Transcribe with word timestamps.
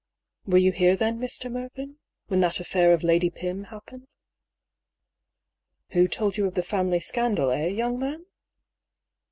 "Were 0.47 0.57
you 0.57 0.71
here 0.71 0.95
then, 0.95 1.19
Mr. 1.19 1.51
Mervyn? 1.51 1.99
When 2.25 2.39
that 2.39 2.59
affair 2.59 2.91
of 2.91 3.03
Lady 3.03 3.29
Pym 3.29 3.65
happened?"" 3.65 4.07
Who 5.93 6.07
told 6.07 6.37
you 6.37 6.47
of 6.47 6.55
the 6.55 6.63
family 6.63 6.99
scandal, 6.99 7.51
eh, 7.51 7.67
young 7.67 7.99
man?" 7.99 8.25